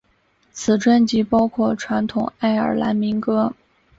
[0.51, 3.53] 此专辑包括传统爱尔兰民歌。